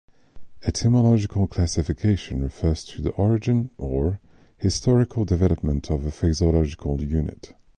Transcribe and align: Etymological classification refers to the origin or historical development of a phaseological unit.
Etymological 0.63 1.45
classification 1.45 2.41
refers 2.41 2.83
to 2.85 3.03
the 3.03 3.11
origin 3.11 3.69
or 3.77 4.19
historical 4.57 5.25
development 5.25 5.91
of 5.91 6.07
a 6.07 6.11
phaseological 6.11 6.99
unit. 7.07 7.53